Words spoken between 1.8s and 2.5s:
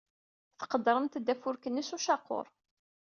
s ucaqur.